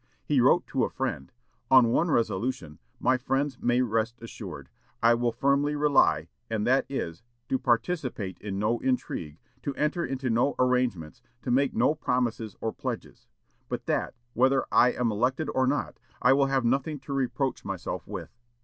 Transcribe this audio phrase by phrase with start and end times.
[0.25, 1.31] He wrote to a friend,
[1.69, 4.67] "On one resolution, my friends may rest assured,
[5.03, 10.31] I will firmly rely, and that is, to participate in no intrigue, to enter into
[10.31, 13.27] no arrangements, to make no promises or pledges;
[13.69, 18.07] but that, whether I am elected or not, I will have nothing to reproach myself
[18.07, 18.31] with.